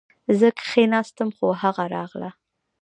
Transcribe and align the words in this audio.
زه 0.39 0.47
کښېناستم 0.59 1.29
خو 1.37 1.47
هغه 1.61 1.83
راغله 1.95 2.29